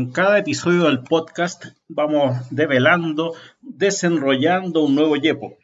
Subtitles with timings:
[0.00, 5.58] En cada episodio del podcast vamos develando, desenrollando un nuevo yepo.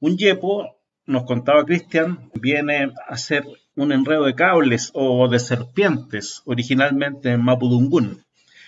[0.00, 0.76] Un yepo,
[1.06, 7.42] nos contaba Cristian, viene a ser un enredo de cables o de serpientes, originalmente en
[7.42, 8.22] Mapudungún.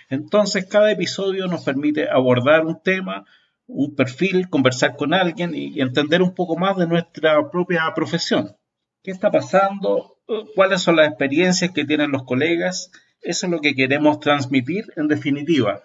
[0.08, 3.26] Entonces, cada episodio nos permite abordar un tema,
[3.66, 8.56] un perfil, conversar con alguien y entender un poco más de nuestra propia profesión.
[9.02, 10.16] ¿Qué está pasando?
[10.54, 12.90] ¿Cuáles son las experiencias que tienen los colegas?
[13.22, 15.84] Eso es lo que queremos transmitir en definitiva.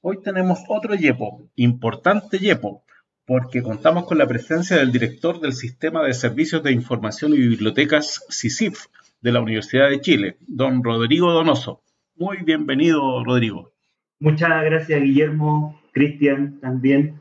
[0.00, 2.82] Hoy tenemos otro YEPO, importante YEPO,
[3.24, 8.24] porque contamos con la presencia del director del Sistema de Servicios de Información y Bibliotecas
[8.28, 8.86] CICIF
[9.20, 11.80] de la Universidad de Chile, don Rodrigo Donoso.
[12.16, 13.70] Muy bienvenido, Rodrigo.
[14.18, 17.20] Muchas gracias, Guillermo, Cristian también,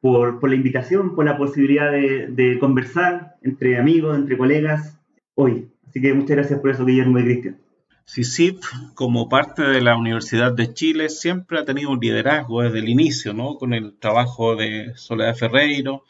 [0.00, 4.96] por, la invitación, por la posibilidad de, de conversar entre amigos, entre colegas
[5.34, 5.70] hoy.
[5.88, 7.65] Así que muchas gracias por eso, Guillermo y Cristian.
[8.08, 8.62] CICIP,
[8.94, 13.34] como parte de la Universidad de Chile, siempre ha tenido un liderazgo desde el inicio,
[13.34, 13.56] ¿no?
[13.56, 16.04] Con el trabajo de Soledad Ferreiro,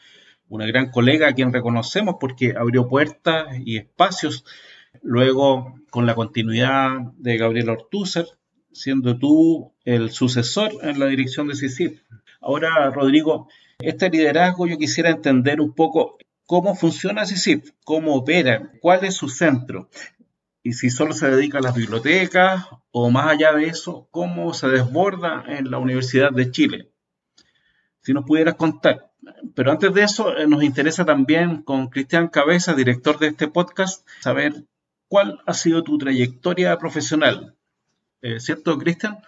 [0.47, 4.45] una gran colega a quien reconocemos porque abrió puertas y espacios.
[5.01, 8.25] Luego, con la continuidad de Gabriel Ortúzar,
[8.71, 11.99] siendo tú el sucesor en la dirección de CICIP.
[12.41, 19.03] Ahora, Rodrigo, este liderazgo yo quisiera entender un poco cómo funciona CICIP, cómo opera, cuál
[19.03, 19.89] es su centro
[20.67, 24.67] y si solo se dedica a las bibliotecas o más allá de eso, cómo se
[24.67, 26.91] desborda en la Universidad de Chile.
[28.01, 29.11] Si nos pudieras contar.
[29.55, 34.05] Pero antes de eso, eh, nos interesa también con Cristian Cabeza, director de este podcast,
[34.19, 34.65] saber
[35.07, 37.55] cuál ha sido tu trayectoria profesional.
[38.21, 39.19] Eh, ¿Cierto, Cristian?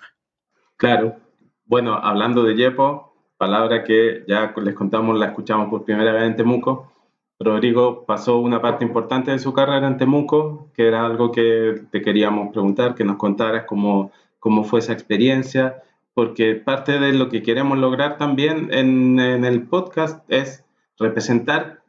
[0.75, 1.21] Claro.
[1.63, 6.35] Bueno, hablando de Yepo, palabra que ya les contamos, la escuchamos por primera vez en
[6.35, 6.91] Temuco.
[7.39, 12.01] Rodrigo pasó una parte importante de su carrera en Temuco, que era algo que te
[12.01, 15.81] queríamos preguntar, que nos contaras cómo, cómo fue esa experiencia,
[16.13, 20.65] porque parte de lo que queremos lograr también en, el podcast es
[20.97, 21.81] representar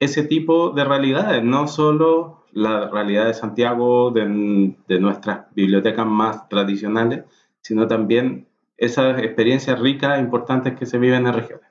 [0.00, 4.26] ese tipo de realidades, no solo la realidad de Santiago, de,
[4.98, 7.24] nuestras bibliotecas más tradicionales,
[7.60, 11.67] sino también esas experiencias ricas e importantes que se viven en regiones.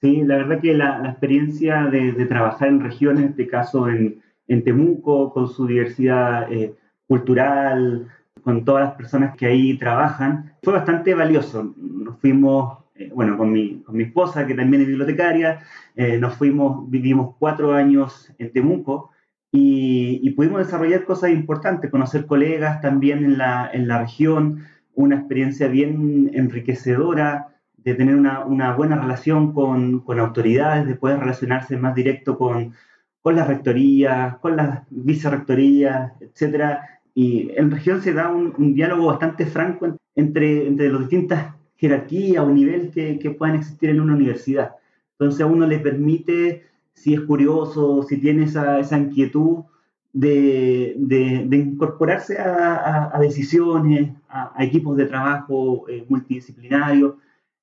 [0.00, 4.22] Sí, la verdad que la, experiencia de, trabajar en regiones, en este caso en,
[4.64, 6.74] Temuco, con su diversidad eh,
[7.06, 8.08] cultural,
[8.42, 11.74] con todas las personas que ahí trabajan, fue bastante valioso.
[11.76, 15.60] Nos fuimos, eh, bueno, con mi, con mi, esposa, que también es bibliotecaria,
[15.96, 19.10] eh, nos fuimos, vivimos cuatro años en Temuco
[19.50, 25.16] y, y, pudimos desarrollar cosas importantes, conocer colegas también en la, en la región, una
[25.16, 27.57] experiencia bien enriquecedora
[27.88, 32.74] de tener una, una buena relación con, con, autoridades, de poder relacionarse más directo con,
[33.22, 36.78] con las rectorías, con las vicerrectorías, etc.
[37.14, 42.44] Y en región se da un, un diálogo bastante franco entre, entre las distintas jerarquías
[42.44, 44.72] o niveles que, que puedan existir en una universidad.
[45.12, 49.64] Entonces a uno le permite, si es curioso, si tiene esa, esa inquietud,
[50.12, 57.14] de, de, incorporarse a, a, decisiones, a, equipos de trabajo eh, multidisciplinarios,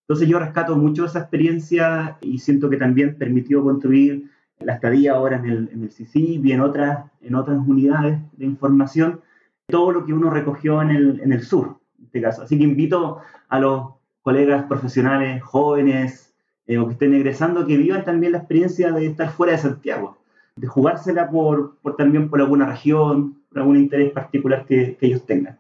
[0.08, 4.30] entonces yo rescato mucho esa experiencia y siento que también permitió construir
[4.60, 9.22] la estadía ahora en el, en el y en otras, en otras unidades de información,
[9.68, 12.44] todo lo que uno recogió en el, en el sur, en este caso.
[12.44, 13.18] Así que invito
[13.50, 16.36] a los colegas profesionales jóvenes
[16.68, 20.20] eh, o que estén egresando que vivan también la experiencia de estar fuera de Santiago,
[20.56, 25.58] de jugársela por, también por alguna región, por algún interés particular que ellos tengan.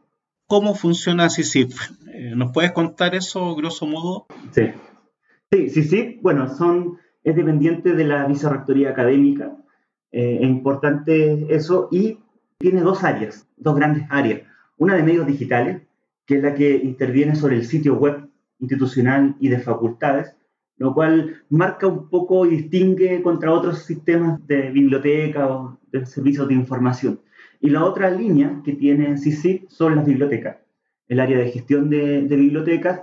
[0.47, 1.71] ¿Cómo funciona CICIP?
[2.13, 4.27] Eh, ¿Nos puedes contar eso, grosso modo?
[4.51, 4.69] Sí.
[5.51, 9.57] Sí, CICIP, bueno, son, es dependiente de la vicerrectoría académica.
[10.11, 11.89] Eh, es importante eso.
[11.91, 12.19] Y
[12.59, 14.41] tiene dos áreas, dos grandes áreas.
[14.77, 15.81] Una de medios digitales,
[16.27, 18.29] que es la que interviene sobre el sitio web
[18.59, 20.35] institucional y de facultades,
[20.77, 26.47] lo cual marca un poco y distingue contra otros sistemas de biblioteca o de servicios
[26.47, 27.19] de información.
[27.59, 30.57] Y la otra línea que tiene CICIP son las bibliotecas,
[31.07, 33.01] el área de gestión de, bibliotecas,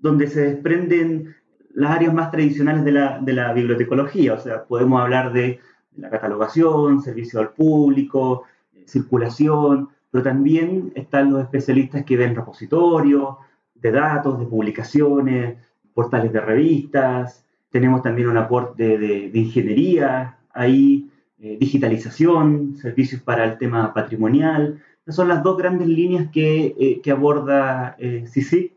[0.00, 1.34] donde se desprenden
[1.74, 5.60] las áreas más tradicionales de la, bibliotecología, o sea, podemos hablar de,
[5.96, 8.44] la catalogación, servicio al público,
[8.86, 13.36] circulación, pero también están los especialistas que ven repositorios
[13.74, 15.56] de datos, de publicaciones,
[15.94, 23.44] portales de revistas, tenemos también un aporte de, de ingeniería ahí, eh, digitalización, servicios para
[23.44, 24.82] el tema patrimonial.
[25.02, 28.72] Esas son las dos grandes líneas que, eh, aborda eh, CICIP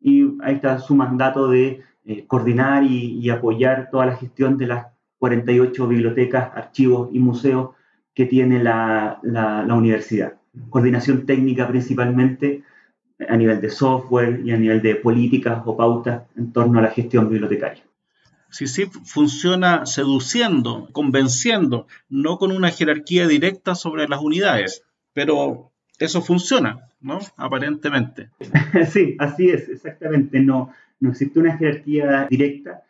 [0.00, 4.86] y ahí está su mandato de eh, coordinar y, apoyar toda la gestión de las
[5.18, 7.70] 48 bibliotecas, archivos y museos
[8.14, 9.20] que tiene la,
[9.68, 10.34] universidad.
[10.70, 12.62] Coordinación técnica principalmente
[13.28, 16.90] a nivel de software y a nivel de políticas o pautas en torno a la
[16.90, 17.82] gestión bibliotecaria.
[18.50, 24.82] Sí funciona seduciendo, convenciendo, no con una jerarquía directa sobre las unidades,
[25.12, 27.18] pero eso funciona, ¿no?
[27.36, 28.30] Aparentemente.
[28.90, 30.40] Sí, así es, exactamente.
[30.40, 30.70] No,
[31.00, 32.82] no existe una jerarquía directa,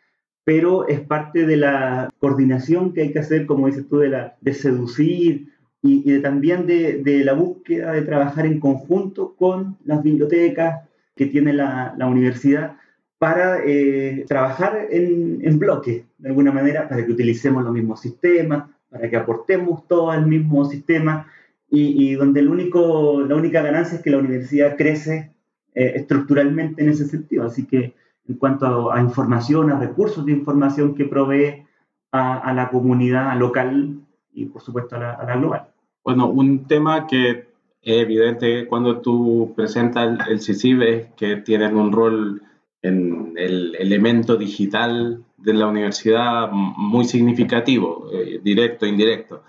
[0.43, 5.53] pero es parte de la coordinación que hay que hacer, como dices tú, de, seducir
[5.81, 11.95] y, también de, la búsqueda de trabajar en conjunto con las bibliotecas que tiene la
[11.99, 12.77] universidad
[13.17, 18.69] para eh, trabajar en, en bloque, de alguna manera, para que utilicemos los mismos sistemas,
[18.89, 21.27] para que aportemos todo al mismo sistema
[21.69, 25.31] y, y donde el único, la única ganancia es que la universidad crece
[25.73, 27.45] eh, estructuralmente en ese sentido.
[27.45, 27.93] Así que
[28.27, 31.65] en cuanto a, información, a recursos de información que provee
[32.11, 33.99] a, a la comunidad local
[34.33, 35.67] y por supuesto a la, a la, global.
[36.03, 37.47] Bueno, un tema que
[37.81, 42.41] es evidente cuando tú presentas el CICIB es que tienen un rol
[42.87, 49.43] en el elemento digital de la universidad muy significativo, eh, directo indirecto.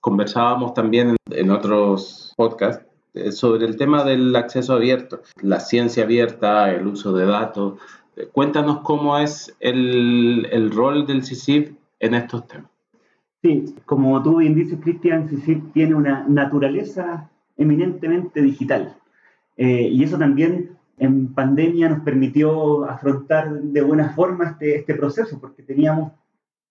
[0.00, 2.84] Conversábamos también en otros podcasts
[3.14, 7.80] eh, sobre el tema del acceso abierto, la ciencia abierta, el uso de datos.
[8.16, 12.70] Eh, cuéntanos cómo es el, el rol del CICIP en estos temas.
[13.42, 18.96] Sí, como tú bien dices, Cristian, CICIP tiene una naturaleza eminentemente digital.
[19.56, 25.40] Eh, y eso también en pandemia nos permitió afrontar de buena forma este, este proceso,
[25.40, 26.12] porque teníamos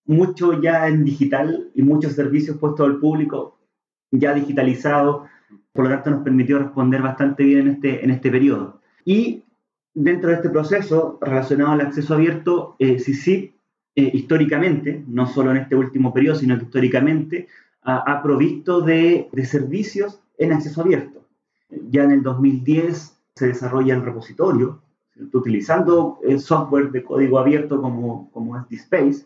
[0.05, 3.57] mucho ya en digital y muchos servicios puestos al público
[4.11, 5.27] ya digitalizados,
[5.73, 8.79] por lo tanto nos permitió responder bastante bien en este, en este periodo.
[9.03, 9.43] Y
[9.95, 13.55] dentro de este proceso relacionado al acceso abierto, eh, CICIP
[13.95, 17.47] eh, históricamente, no solo en este último periodo, sino que históricamente,
[17.81, 21.25] ha, ha provisto de, de, servicios en acceso abierto.
[21.89, 24.81] Ya en el 2010 se desarrolla el repositorio,
[25.33, 29.25] utilizando el software de código abierto como, como es DSpace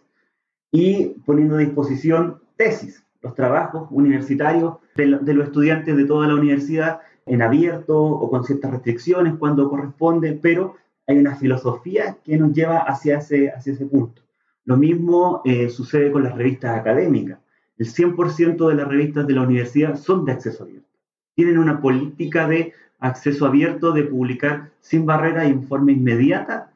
[0.72, 6.36] y poniendo a disposición tesis, los trabajos universitarios de, de los estudiantes de toda la
[6.36, 10.76] universidad en abierto o con ciertas restricciones cuando corresponde, pero
[11.08, 14.22] hay una filosofía que nos lleva hacia ese, hacia ese punto.
[14.66, 17.40] Lo mismo eh, sucede con las revistas académicas.
[17.78, 20.93] El 100% de las revistas de la universidad son de acceso abierto.
[21.36, 26.72] Tienen una política de acceso abierto, de publicar sin barrera e informe inmediata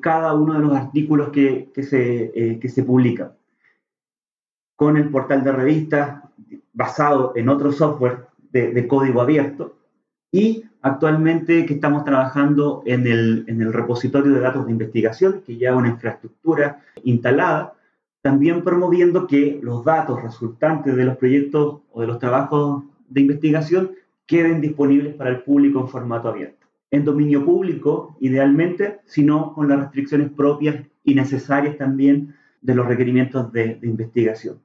[0.00, 3.32] cada uno de los artículos que, que se, eh, que se publican.
[4.76, 6.22] Con el portal de revistas
[6.72, 9.76] basado en otro software de, de código abierto
[10.30, 15.56] y actualmente que estamos trabajando en el, en el repositorio de datos de investigación, que
[15.56, 17.74] ya es una infraestructura instalada,
[18.22, 23.92] también promoviendo que los datos resultantes de los proyectos o de los trabajos de investigación
[24.26, 26.66] queden disponibles para el público en formato abierto.
[26.90, 33.52] En dominio público, idealmente, sino con las restricciones propias y necesarias también de los requerimientos
[33.52, 34.60] de, investigación.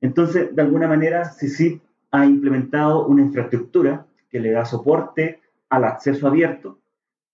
[0.00, 6.26] Entonces, de alguna manera, CICIP ha implementado una infraestructura que le da soporte al acceso
[6.26, 6.78] abierto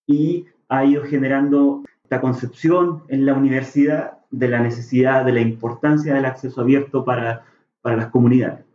[0.06, 6.14] y ha ido generando esta concepción en la universidad de la necesidad, de la importancia
[6.14, 7.44] del acceso abierto para,
[7.82, 8.67] para las comunidades.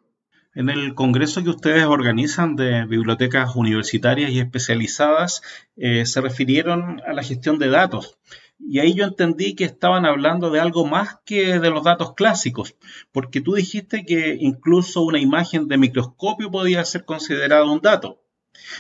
[0.56, 5.42] En el congreso que ustedes organizan de bibliotecas universitarias y especializadas,
[5.78, 8.20] eh, se refirieron a la gestión de datos.
[8.60, 12.76] Y ahí yo entendí que estaban hablando de algo más que de los datos clásicos,
[13.12, 18.22] porque tú dijiste que incluso una imagen de microscopio podía ser considerada un dato.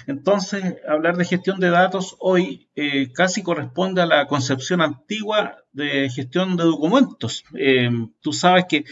[0.05, 6.09] Entonces, hablar de gestión de datos hoy eh, casi corresponde a la concepción antigua de
[6.09, 7.43] gestión de documentos.
[7.55, 7.89] Eh,
[8.21, 8.85] tú sabes que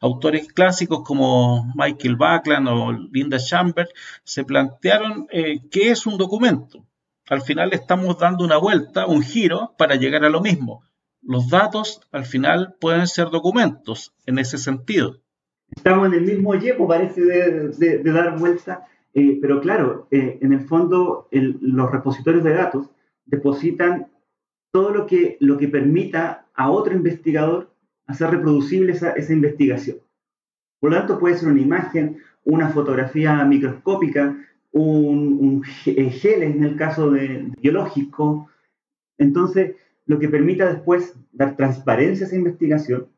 [0.00, 3.90] autores clásicos como Michael Buckland o Linda Chambers
[4.24, 6.84] se plantearon eh, qué es un documento.
[7.28, 10.84] Al final estamos dando una vuelta, un giro, para llegar a lo mismo.
[11.22, 15.20] Los datos al final pueden ser documentos en ese sentido.
[15.74, 18.86] Estamos en el mismo yepo, parece, de dar vuelta,
[19.18, 22.90] eh, pero claro, eh, en el fondo el, los repositorios de datos
[23.24, 24.08] depositan
[24.70, 27.70] todo lo que, lo que permita a otro investigador
[28.06, 29.98] hacer reproducible esa, esa investigación.
[30.80, 34.36] Por lo tanto, puede ser una imagen, una fotografía microscópica,
[34.72, 38.48] un, un eh, gel en el caso de biológico.
[39.18, 43.08] Entonces, lo que permita después dar transparencia a esa investigación,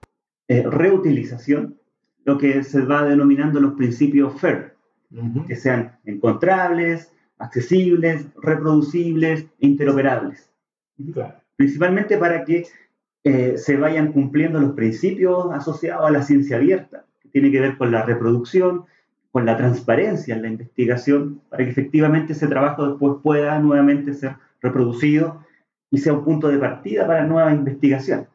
[0.48, 1.78] eh, reutilización,
[2.24, 4.74] lo que se va denominando los principios FAIR,
[5.10, 5.46] uh -huh.
[5.46, 10.50] que sean encontrables, accesibles, reproducibles e interoperables.
[11.12, 11.34] Claro.
[11.56, 12.66] Principalmente para que
[13.28, 17.76] eh, se vayan cumpliendo los principios asociados a la ciencia abierta, que tiene que ver
[17.76, 18.86] con la reproducción,
[19.30, 24.36] con la transparencia en la investigación para que efectivamente ese trabajo después pueda nuevamente ser
[24.62, 25.44] reproducido
[25.90, 28.28] y sea un punto de partida para nuevas investigaciones.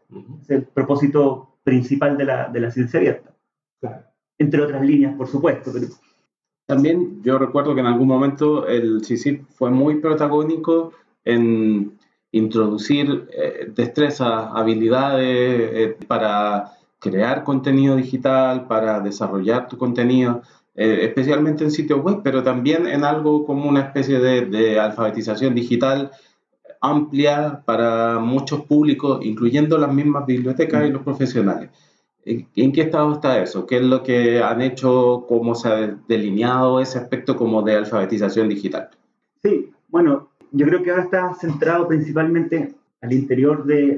[0.44, 3.36] Es el propósito principal de la, de la ciencia abierta.
[4.38, 5.72] Entre otras líneas, por supuesto.
[6.68, 10.92] También yo recuerdo que en algún momento el CICIP fue muy protagónico
[11.26, 11.98] en
[12.34, 20.42] introducir eh, destrezas, habilidades eh, para crear contenido digital, para desarrollar tu contenido,
[20.76, 25.54] eh, especialmente en sitios web, pero también en algo como una especie de, de alfabetización
[25.54, 26.12] digital
[26.82, 31.70] amplia para muchos públicos, incluyendo las mismas bibliotecas y los profesionales.
[32.26, 33.66] ¿En qué estado está eso?
[33.66, 35.26] ¿Qué es lo que han hecho?
[35.28, 38.90] ¿Cómo se ha delineado ese aspecto como de alfabetización digital?
[39.44, 43.98] Sí, bueno, yo creo que ahora está centrado principalmente al interior de,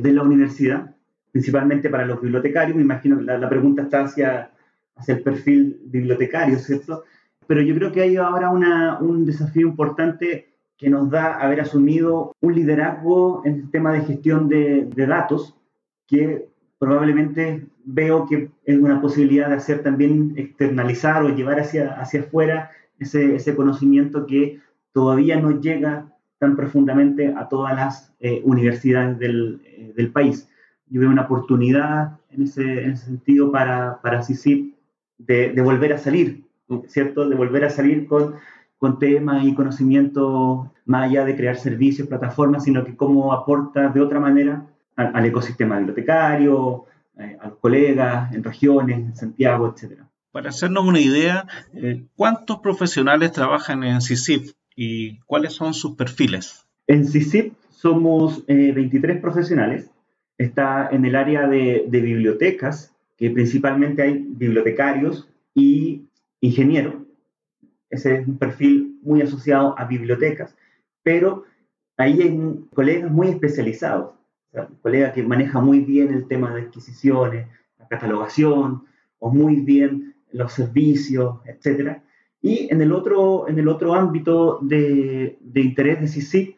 [0.00, 0.94] de, la universidad,
[1.32, 2.76] principalmente para los bibliotecarios.
[2.76, 4.50] Me imagino que la, pregunta está hacia,
[4.94, 7.02] hacia el perfil bibliotecario, ¿cierto?
[7.46, 10.48] Pero yo creo que hay ahora una, un desafío importante
[10.78, 15.58] que nos da haber asumido un liderazgo en el tema de gestión de, de datos
[16.06, 16.48] que
[16.78, 22.70] probablemente veo que es una posibilidad de hacer también externalizar o llevar hacia, hacia afuera
[22.98, 24.60] ese, ese conocimiento que
[24.96, 26.06] todavía no llega
[26.38, 30.48] tan profundamente a todas las eh, universidades del, eh, del, país.
[30.86, 34.74] Yo veo una oportunidad en ese, en ese sentido para, para CICIP
[35.18, 36.44] de, volver a salir,
[36.86, 37.28] ¿cierto?
[37.28, 38.36] De volver a salir con,
[38.78, 44.00] con temas y conocimiento más allá de crear servicios, plataformas, sino que cómo aporta de
[44.00, 44.64] otra manera
[44.96, 46.86] al, ecosistema bibliotecario,
[47.18, 50.00] eh, a los colegas en regiones, en Santiago, etc.
[50.32, 56.66] Para hacernos una idea, eh, ¿cuántos profesionales trabajan en CICIP y cuáles son sus perfiles?
[56.86, 59.90] En CICIP somos 23 eh, profesionales.
[60.38, 66.02] Está en el área de, de bibliotecas, que principalmente hay bibliotecarios y
[66.40, 66.94] ingenieros.
[67.90, 70.54] Ese es un perfil muy asociado a bibliotecas,
[71.02, 71.44] pero
[71.96, 74.16] ahí hay colegas muy especializados
[74.62, 78.84] un colega que maneja muy bien el tema de adquisiciones, la catalogación,
[79.18, 82.00] o muy bien los servicios, etc.
[82.42, 86.56] Y en el otro, en el otro ámbito de, de interés de CICIP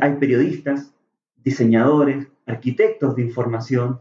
[0.00, 0.92] hay periodistas,
[1.36, 4.00] diseñadores, arquitectos de información,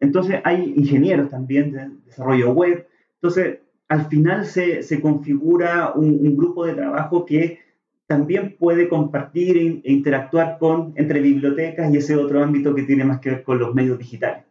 [0.00, 2.86] entonces hay ingenieros también de desarrollo web.
[3.14, 7.60] Entonces, al final se, se configura un, un, grupo de trabajo que
[8.06, 13.04] también puede compartir e, e interactuar con, entre bibliotecas y ese otro ámbito que tiene
[13.04, 14.44] más que ver con los medios digitales.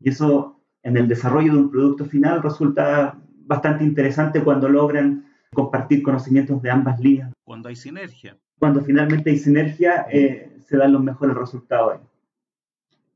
[0.00, 5.25] Y eso en el desarrollo de un producto final resulta bastante interesante cuando logran
[5.56, 7.32] compartir conocimientos de ambas líneas.
[7.42, 8.36] Cuando hay sinergia.
[8.58, 12.00] Cuando finalmente hay sinergia, eh, se dan los mejores resultados.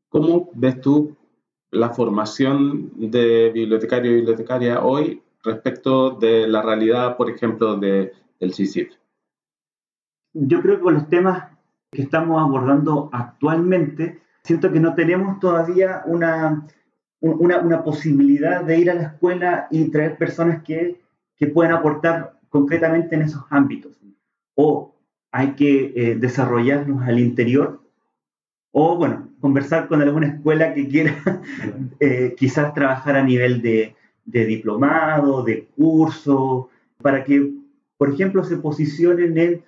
[0.09, 1.17] ¿Cómo ves tú
[1.71, 8.55] la formación de bibliotecario y bibliotecaria hoy respecto de la realidad, por ejemplo, de, del
[8.55, 8.91] CICIF?
[10.33, 11.49] yo creo que con los temas
[11.91, 16.67] que estamos abordando actualmente, siento que no tenemos todavía una,
[17.21, 21.01] una, una posibilidad de ir a la escuela y traer personas que,
[21.41, 23.99] que puedan aportar concretamente en esos ámbitos.
[24.55, 24.95] O
[25.33, 27.81] hay que eh, desarrollarnos al interior,
[28.73, 31.17] o bueno, conversar con alguna escuela que quiera
[32.01, 36.69] eh, quizás trabajar a nivel de, diplomado, de curso,
[37.01, 37.51] para que,
[37.97, 39.63] por ejemplo, se posicionen en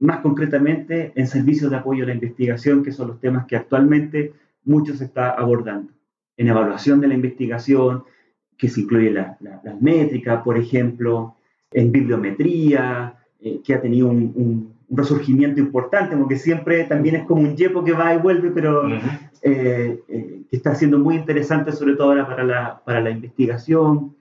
[0.00, 4.32] más concretamente en servicios de apoyo a la investigación, que son los temas que actualmente
[4.64, 5.92] muchos se está abordando.
[6.36, 8.04] En evaluación de la investigación,
[8.58, 11.36] que se incluye la, las métricas, por ejemplo,
[11.72, 17.54] en bibliometría, eh, que ha tenido un, resurgimiento importante, porque siempre también es como un
[17.54, 22.08] yepo que va y vuelve, pero eh, eh, que está siendo muy interesante, sobre todo
[22.08, 24.16] ahora para la, para la investigación.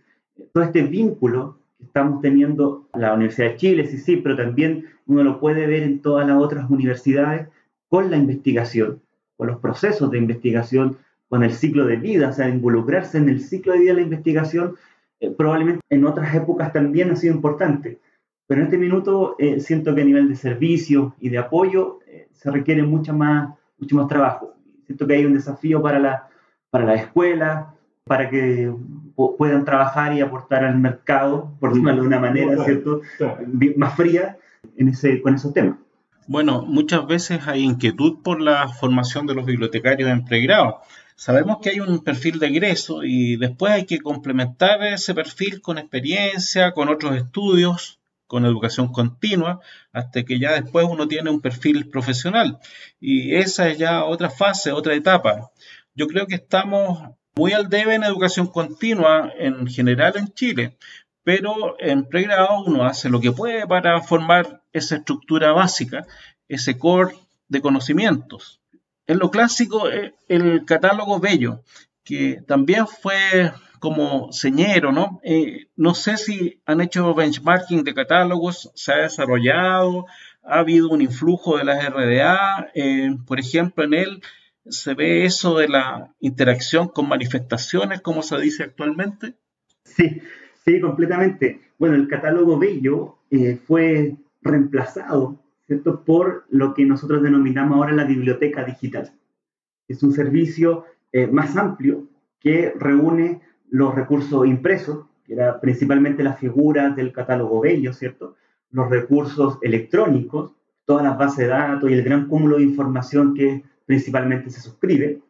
[0.52, 5.24] Todo este vínculo que estamos teniendo la Universidad de Chile, sí, sí, pero también uno
[5.24, 7.48] lo puede ver en todas las otras universidades
[7.88, 9.00] con la investigación,
[9.38, 10.98] con los procesos de investigación,
[11.30, 14.04] con el ciclo de vida, o sea, involucrarse en el ciclo de vida de la
[14.04, 14.76] investigación,
[15.20, 18.00] eh, probablemente en otras épocas también ha sido importante.
[18.48, 22.28] Pero en este minuto eh, siento que a nivel de servicio y de apoyo eh,
[22.32, 24.54] se requiere mucho más, mucho más trabajo.
[24.86, 26.30] Siento que hay un desafío para la,
[26.70, 27.74] para la escuela,
[28.06, 28.74] para que
[29.38, 33.02] puedan trabajar y aportar al mercado, por decirlo de una manera, ¿cierto?
[33.76, 34.38] Más fría
[34.78, 35.78] en ese, con esos temas.
[36.28, 40.82] Bueno, muchas veces hay inquietud por la formación de los bibliotecarios en pregrado.
[41.20, 45.80] Sabemos que hay un perfil de egreso y después hay que complementar ese perfil con
[45.80, 49.60] experiencia, con otros estudios, con educación continua,
[49.92, 52.60] hasta que ya después uno tiene un perfil profesional.
[53.00, 55.52] Y esa es ya otra fase, otra etapa.
[55.96, 57.00] Yo creo que estamos
[57.36, 60.78] muy al debe en educación continua en general en Chile,
[61.24, 66.06] pero en pregrado uno hace lo que puede para formar esa estructura básica,
[66.48, 67.16] ese core
[67.48, 68.62] de conocimientos.
[69.08, 71.64] En lo clásico, eh, el catálogo Bello,
[72.04, 75.22] que también fue como señero, ¿no?
[75.24, 80.06] Eh, no sé si han hecho benchmarking de catálogos, se ha desarrollado,
[80.44, 84.22] ha habido un influjo de las RDA, eh, por ejemplo, en él
[84.70, 89.36] se ve eso de la interacción con manifestaciones, como se dice actualmente.
[89.84, 90.22] Sí,
[90.66, 91.62] Sí, completamente.
[91.80, 93.20] Bueno, el catálogo Bello
[93.66, 96.04] fue reemplazado ¿cierto?
[96.04, 99.12] por lo que nosotros denominamos ahora la biblioteca digital.
[99.88, 102.08] Es un servicio eh, más amplio
[102.40, 108.36] que reúne los recursos impresos, que era principalmente la figura del catálogo Bello, ¿cierto?
[108.72, 110.54] Los recursos electrónicos,
[110.86, 115.22] todas las bases de datos y el gran cúmulo de información que principalmente se suscribe.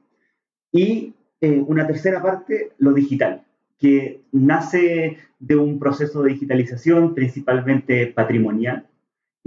[0.72, 3.44] Y eh, una tercera parte, lo digital,
[3.80, 8.88] que nace de un proceso de digitalización principalmente patrimonial,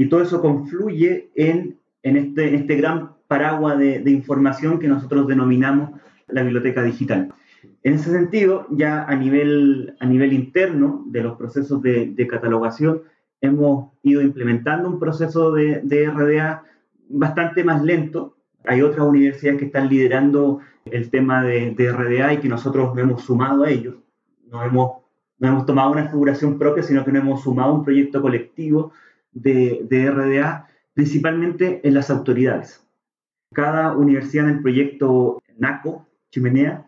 [0.01, 5.91] y todo eso confluye en, en, este, este gran paraguas de, información que nosotros denominamos
[6.27, 7.35] la biblioteca digital.
[7.83, 13.03] En ese sentido, ya a nivel, a nivel interno de los procesos de, catalogación,
[13.43, 16.63] hemos ido implementando un proceso de, RDA
[17.11, 18.39] bastante más lento.
[18.65, 23.65] Hay otras universidades que están liderando el tema de, RDA y que nosotros hemos sumado
[23.65, 23.97] a ellos
[24.51, 24.93] no hemos,
[25.39, 28.93] no hemos tomado una figuración propia, sino que no hemos sumado un proyecto colectivo
[29.33, 32.87] de, RDA, principalmente en las autoridades.
[33.53, 36.87] Cada universidad en el proyecto NACO, Chimenea,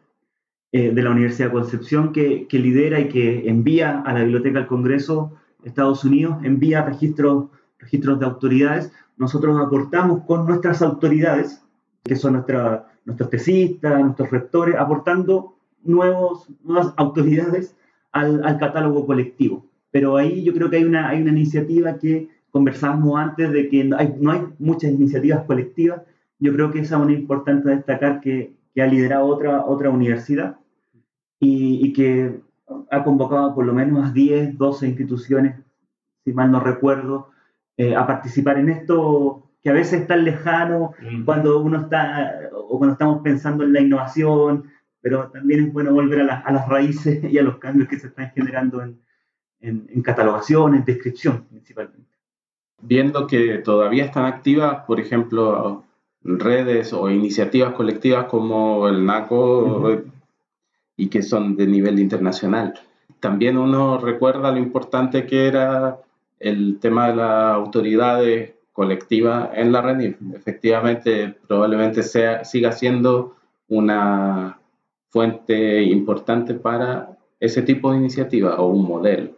[0.73, 4.59] eh, de la Universidad de Concepción, que, que, lidera y que envía a la Biblioteca
[4.59, 7.47] del Congreso de Estados Unidos, envía registros,
[7.79, 8.93] registros de autoridades.
[9.17, 11.63] Nosotros aportamos con nuestras autoridades,
[12.05, 17.77] que son nuestra, nuestros tesistas, nuestros rectores, aportando nuevos, nuevas autoridades
[18.13, 19.67] al, al, catálogo colectivo.
[19.93, 23.85] Pero ahí yo creo que hay una, hay una iniciativa que conversábamos antes de que
[23.85, 26.02] no hay, no hay muchas iniciativas colectivas.
[26.41, 30.57] Yo creo que esa es una importante destacar que, que ha liderado otra, otra universidad
[31.39, 32.41] y, y, que
[32.91, 35.57] ha convocado por lo menos a 10, 12 instituciones,
[36.25, 37.28] si mal no recuerdo,
[37.76, 41.25] eh, a participar en esto que a veces es tan lejano mm.
[41.25, 44.65] cuando uno está o cuando estamos pensando en la innovación,
[45.00, 48.09] pero también es bueno volver a, a, las raíces y a los cambios que se
[48.09, 48.99] están generando en,
[49.63, 52.11] en, en catalogación, en descripción principalmente.
[52.81, 55.85] Viendo que todavía están activas, por ejemplo,
[56.25, 60.05] redes o iniciativas colectivas como el NACO uh -huh.
[60.97, 62.75] y que son de nivel internacional.
[63.21, 65.99] También uno recuerda lo importante que era
[66.41, 70.15] el tema de las autoridades colectivas en la red.
[70.35, 73.37] Efectivamente, probablemente sea, siga siendo
[73.69, 74.59] una
[75.11, 79.31] fuente importante para ese tipo de iniciativa o un modelo.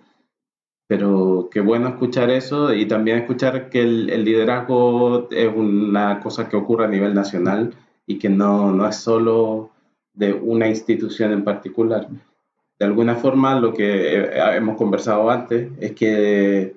[0.86, 6.56] Pero qué bueno escuchar eso y también escuchar que el, liderazgo es una cosa que
[6.56, 7.74] ocurre a nivel nacional
[8.06, 9.70] y que no, no es solo
[10.12, 12.08] de una institución en particular.
[12.78, 16.76] De alguna forma, lo que hemos conversado antes es que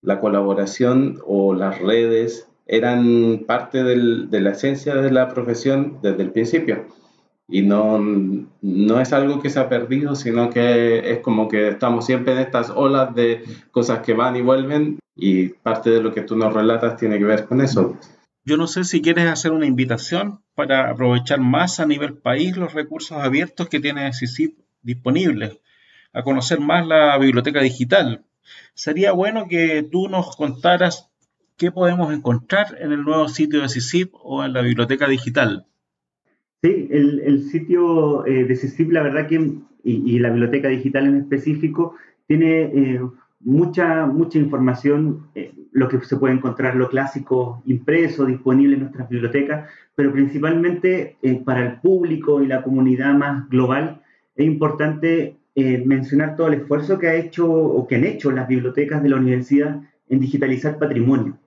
[0.00, 6.22] la colaboración o las redes eran parte del, de la esencia de la profesión desde
[6.22, 6.86] el principio
[7.48, 7.98] y no,
[8.60, 12.40] no es algo que se ha perdido, sino que es como que estamos siempre en
[12.40, 16.52] estas olas de cosas que van y vuelven y parte de lo que tú nos
[16.52, 17.96] relatas tiene que ver con eso.
[18.44, 22.74] Yo no sé si quieres hacer una invitación para aprovechar más a nivel país los
[22.74, 25.58] recursos abiertos que tiene CICIP disponibles,
[26.12, 28.24] a conocer más la biblioteca digital.
[28.74, 31.10] Sería bueno que tú nos contaras
[31.56, 35.66] qué podemos encontrar en el nuevo sitio de CICIP o en la biblioteca digital.
[36.66, 39.52] Sí, el, sitio eh, de CICIP, la verdad que,
[39.84, 41.94] y, la biblioteca digital en específico,
[42.26, 43.00] tiene eh,
[43.38, 49.08] mucha, mucha información, eh, lo que se puede encontrar, lo clásico impreso, disponible en nuestras
[49.08, 54.02] bibliotecas, pero principalmente para el público y la comunidad más global,
[54.34, 59.04] es importante mencionar todo el esfuerzo que ha hecho o que han hecho las bibliotecas
[59.04, 61.38] de la universidad en digitalizar patrimonio.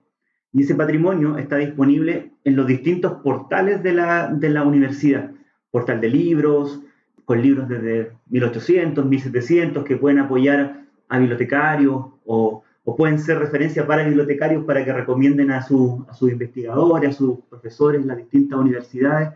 [0.52, 5.30] Y ese patrimonio está disponible en los distintos portales de la, de la universidad.
[5.70, 6.80] Portal de libros,
[7.24, 12.64] con libros desde 1800, 1700, que pueden apoyar a bibliotecarios o,
[12.96, 17.38] pueden ser referencia para bibliotecarios para que recomienden a, su, a sus investigadores, a sus
[17.48, 19.30] profesores en las distintas universidades,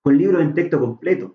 [0.00, 1.34] con libros en texto completo,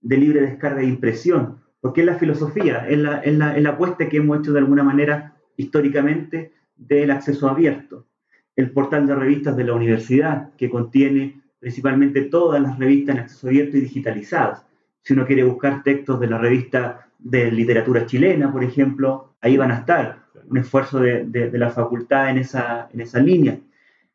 [0.00, 3.70] de libre descarga e impresión, porque es la filosofía, es la, es la, es la
[3.70, 8.08] apuesta que hemos hecho de alguna manera históricamente del acceso abierto
[8.56, 13.46] el portal de revistas de la universidad, que contiene principalmente todas las revistas en acceso
[13.48, 14.66] abierto y digitalizadas.
[15.02, 19.70] Si uno quiere buscar textos de la revista de literatura chilena, por ejemplo, ahí van
[19.70, 20.22] a estar.
[20.48, 23.58] Un esfuerzo de, de, la facultad en esa, en esa línea.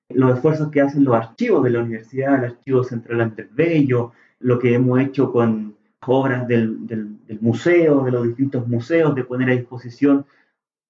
[0.10, 4.60] Los esfuerzos que hacen los archivos de la universidad, el Archivo Central Andrés Bello, lo
[4.60, 9.56] que hemos hecho con obras del, del, museo, de los distintos museos, de poner a
[9.56, 10.26] disposición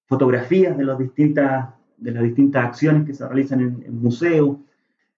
[0.06, 4.56] fotografías de, las distintas, de las distintas acciones que se realizan en, en museos.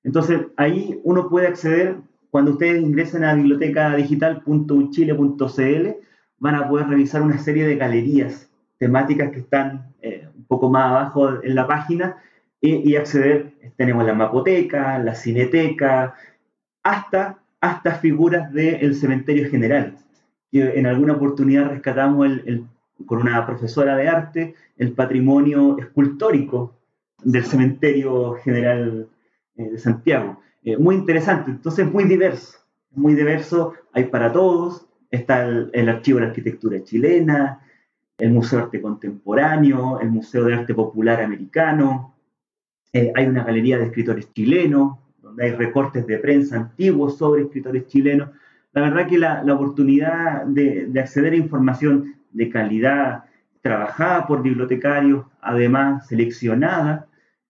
[0.02, 1.96] Entonces, ahí uno puede acceder,
[2.30, 5.88] cuando ustedes ingresen a bibliotecadigital.uchile.cl,
[6.38, 10.90] van a poder revisar una serie de galerías temáticas que están eh, un poco más
[10.90, 12.16] abajo en la página
[12.62, 16.14] y, acceder, tenemos la mapoteca, la cineteca,
[16.82, 19.96] hasta, hasta figuras del cementerio general.
[20.52, 22.66] En alguna oportunidad rescatamos el,
[23.06, 26.76] con una profesora de arte el patrimonio escultórico
[27.22, 29.08] del cementerio general
[29.56, 30.40] eh, de Santiago.
[30.62, 32.58] Eh, muy interesante, entonces muy diverso,
[32.90, 37.60] muy diverso, hay para todos, está el, Archivo de la Arquitectura Chilena,
[38.18, 42.14] el Museo de Arte Contemporáneo, el Museo de Arte Popular Americano,
[42.92, 47.86] eh, hay una galería de escritores chilenos, donde hay recortes de prensa antiguos sobre escritores
[47.86, 48.30] chilenos.
[48.72, 53.24] La verdad que la, oportunidad de, de, acceder a información de calidad,
[53.62, 57.06] trabajada por bibliotecarios, además seleccionada,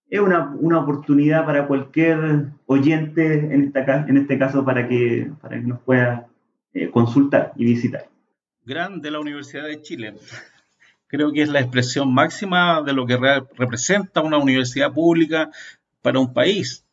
[0.08, 5.60] es una, una, oportunidad para cualquier oyente, en, esta, en este caso, para que, para
[5.60, 6.26] que nos pueda
[6.74, 8.08] eh, consultar y visitar.
[8.64, 10.14] Grande la Universidad de Chile.
[11.06, 13.16] Creo que es la expresión máxima de lo que
[13.56, 15.50] representa una universidad pública
[16.02, 16.84] para un país.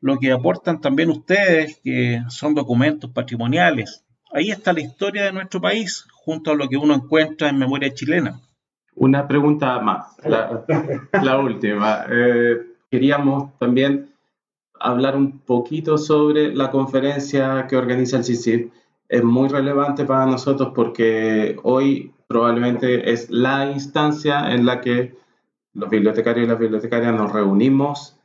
[0.00, 4.04] Lo que aportan también ustedes, que son documentos patrimoniales.
[4.32, 7.92] Ahí está la historia de nuestro país, junto a lo que uno encuentra en memoria
[7.94, 8.40] chilena.
[8.94, 12.04] Una pregunta más, la, última.
[12.10, 12.56] Eh,
[12.90, 14.10] queríamos también
[14.80, 18.72] hablar un poquito sobre la conferencia que organiza el CICIP.
[19.08, 25.16] Es muy relevante para nosotros porque hoy probablemente es la instancia en la que
[25.72, 28.17] los bibliotecarios y las bibliotecarias nos reunimos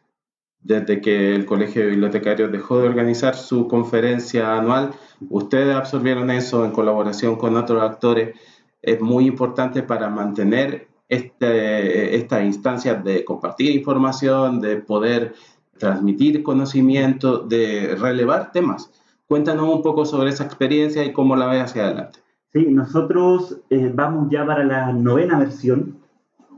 [0.63, 4.91] desde que el Colegio de Bibliotecarios dejó de organizar su conferencia anual.
[5.29, 8.35] Ustedes absorbieron eso en colaboración con otros actores
[8.83, 15.33] es muy importante para mantener este, esta instancia de compartir información, de poder
[15.77, 18.91] transmitir conocimiento, de relevar temas.
[19.27, 22.19] Cuéntanos un poco sobre esa experiencia y cómo la ves hacia adelante.
[22.51, 25.97] Sí, nosotros eh, vamos ya para la novena versión,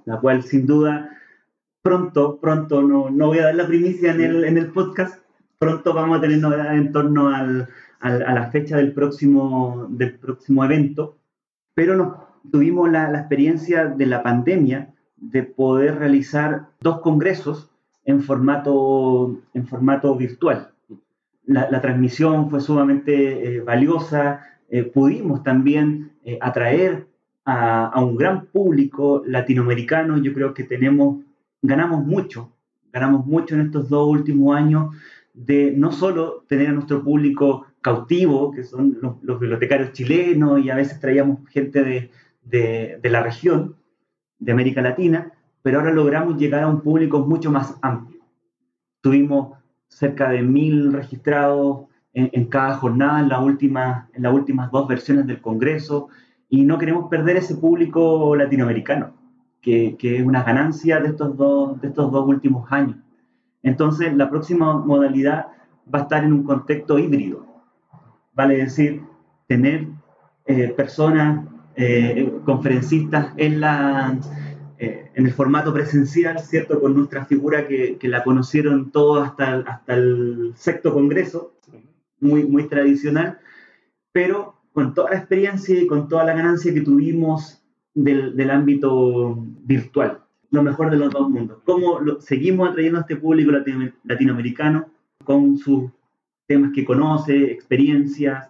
[0.05, 1.14] la cual sin duda
[1.85, 5.23] pronto, pronto, no, no voy a dar la primicia en el, en el podcast,
[5.59, 7.69] pronto vamos a tener novedades en torno al,
[8.01, 11.15] a la fecha del próximo, del próximo evento
[11.75, 12.15] pero nos,
[12.51, 17.69] tuvimos la, experiencia de la pandemia de poder realizar dos congresos
[18.05, 20.71] en formato, en formato virtual.
[21.45, 27.07] La, transmisión fue sumamente eh, valiosa, eh, pudimos también eh, atraer
[27.43, 31.23] a, a, un gran público latinoamericano, yo creo que tenemos,
[31.67, 32.53] ganamos mucho,
[32.91, 34.95] ganamos mucho en estos dos últimos años
[35.33, 40.75] de no solo tener a nuestro público cautivo, que son los, bibliotecarios chilenos, y a
[40.75, 42.11] veces traíamos gente de,
[42.43, 43.75] de, la región,
[44.39, 48.21] de América Latina, pero ahora logramos llegar a un público mucho más amplio.
[49.01, 54.87] Tuvimos cerca de mil registrados en, cada jornada en, la última, en las últimas dos
[54.87, 56.07] versiones del Congreso,
[56.47, 59.13] y no queremos perder ese público latinoamericano,
[59.65, 62.97] que, es una ganancia de estos, dos, de estos dos últimos años.
[63.63, 65.47] Entonces, la próxima modalidad
[65.93, 67.45] va a estar en un contexto híbrido,
[68.33, 69.01] vale decir,
[69.47, 69.87] tener
[70.45, 74.17] eh, personas, eh, conferencistas en, la,
[74.77, 76.79] eh, en el formato presencial, ¿cierto?
[76.79, 81.53] Con nuestra figura que, que la conocieron todos hasta, hasta el sexto congreso,
[82.19, 83.39] muy, muy tradicional,
[84.11, 87.64] pero con toda la experiencia y con toda la ganancia que tuvimos
[87.95, 90.19] del, del ámbito virtual,
[90.51, 91.59] lo mejor de los dos mundos.
[91.65, 93.51] ¿Cómo seguimos atrayendo a este público
[94.03, 94.85] latinoamericano
[95.23, 95.89] con sus
[96.45, 98.49] temas que conoce, experiencias,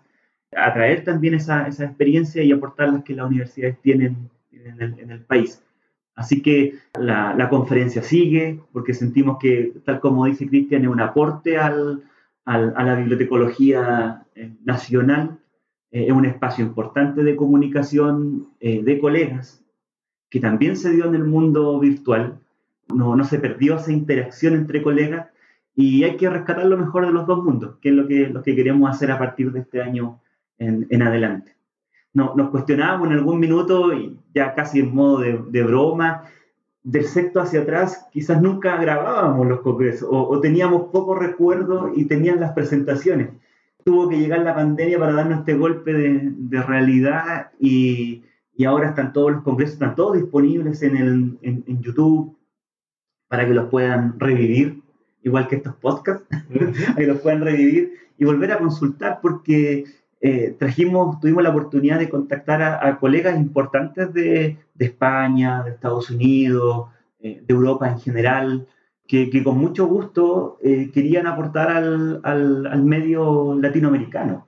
[0.55, 5.11] atraer también esa, esa experiencia y aportar las que las universidades tienen en el, en
[5.11, 5.61] el país.
[6.15, 11.01] Así que la, la, conferencia sigue porque sentimos que, tal como dice Cristian, es un
[11.01, 12.03] aporte al,
[12.45, 15.39] al, a la bibliotecología eh, nacional,
[16.03, 19.63] es un espacio importante de comunicación eh, de colegas
[20.29, 22.39] que también se dio en el mundo virtual.
[22.93, 25.27] No, no se perdió esa interacción entre colegas
[25.73, 28.43] y hay que rescatar lo mejor de los dos mundos, que es lo que, lo
[28.43, 30.19] que queremos hacer a partir de este año
[30.57, 31.55] en, en adelante.
[32.13, 36.23] No, nos cuestionábamos en algún minuto, y ya casi en modo de, de broma,
[36.83, 42.05] del sexto hacia atrás, quizás nunca grabábamos los congresos o, o teníamos poco recuerdo y
[42.05, 43.29] tenían las presentaciones.
[43.85, 48.23] Tuvo que llegar la pandemia para darnos este golpe de, realidad y,
[48.65, 52.35] ahora están todos los congresos, están todos disponibles en, el, en, YouTube
[53.27, 54.81] para que los puedan revivir,
[55.21, 56.25] igual que estos podcasts,
[56.97, 59.83] que los puedan revivir y volver a consultar porque
[60.19, 66.09] eh, trajimos, tuvimos la oportunidad de contactar a, colegas importantes de, de, España, de Estados
[66.09, 66.87] Unidos,
[67.19, 68.67] eh, de Europa en general,
[69.07, 74.47] que, con mucho gusto eh, querían aportar al, al, medio latinoamericano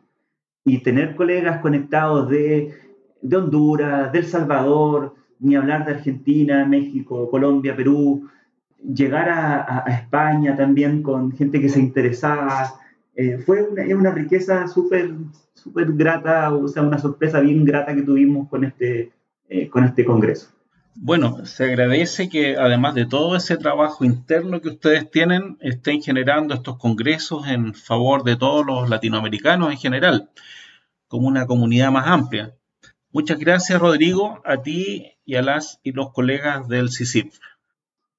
[0.66, 2.74] y tener colegas conectados de
[3.22, 8.30] de Honduras, de El Salvador, ni hablar de Argentina, México, Colombia, Perú,
[8.82, 12.74] llegar a, España también con gente que se interesaba.
[13.16, 15.14] Eh, fue una, una riqueza súper
[15.54, 19.12] súper grata, o sea, una sorpresa bien grata que tuvimos con este,
[19.50, 20.52] eh, con este congreso.
[21.00, 26.56] Bueno, se agradece que además de todo ese trabajo interno que ustedes tienen, estén generando
[26.56, 30.32] estos congresos en favor de todos los latinoamericanos en general,
[31.08, 32.56] como una comunidad más amplia.
[33.12, 37.32] Muchas gracias, Rodrigo, a ti y a las y los colegas del CICIP.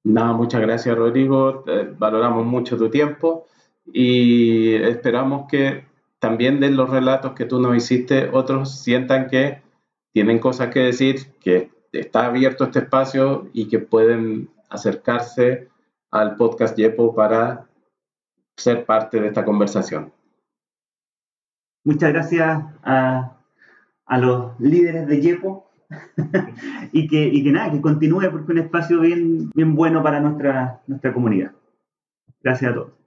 [0.05, 1.65] Nada, muchas gracias, Rodrigo.
[1.67, 3.45] Eh, valoramos mucho tu tiempo
[3.91, 5.83] y esperamos que
[6.19, 9.61] también de los relatos que tú nos hiciste, otros sientan que
[10.13, 15.69] tienen cosas que decir, que está abierto este espacio y que pueden acercarse
[16.11, 17.67] al podcast Yepo para
[18.57, 20.11] ser parte de esta conversación.
[21.83, 25.69] Muchas gracias a los líderes de Yepo
[26.91, 30.19] y, que, y que nada, que continúe porque es un espacio bien, bien bueno para
[30.19, 31.51] nuestra, nuestra comunidad.
[32.41, 32.98] Gracias a todos.